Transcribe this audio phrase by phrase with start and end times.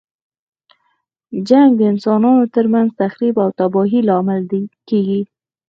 [1.47, 4.41] جنګ د انسانانو تر منځ تخریب او تباهۍ لامل
[4.89, 5.21] کیږي.